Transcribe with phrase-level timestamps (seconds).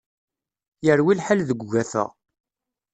[0.85, 2.03] Yerwi lḥal deg ugafa.